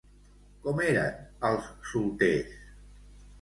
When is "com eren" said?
0.63-1.19